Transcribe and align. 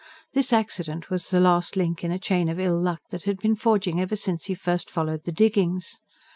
This 0.33 0.51
accident 0.51 1.11
was 1.11 1.29
the 1.29 1.39
last 1.39 1.75
link 1.75 2.03
in 2.03 2.11
a 2.11 2.17
chain 2.17 2.49
of 2.49 2.59
ill 2.59 2.81
luck 2.81 3.01
that 3.11 3.25
had 3.25 3.37
been 3.37 3.55
forging 3.55 4.01
ever 4.01 4.15
since 4.15 4.45
he 4.45 4.55
first 4.55 4.89
followed 4.89 5.25
the 5.25 5.31
diggings. 5.31 5.99